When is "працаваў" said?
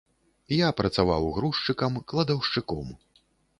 0.79-1.29